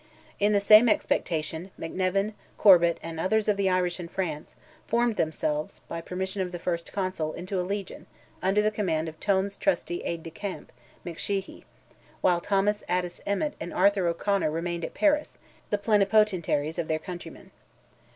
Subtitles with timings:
[0.39, 4.55] In the same expectation, McNevin, Corbet, and others of the Irish in France,
[4.87, 8.07] formed themselves, by permission of the First Consul, into a legion,
[8.41, 10.71] under command of Tone's trusty aid de camp,
[11.05, 11.65] McSheehey;
[12.21, 15.37] while Thomas Addis Emmet and Arthur O'Conor remained at Paris,
[15.69, 17.51] the plenipotentiaries of their countrymen.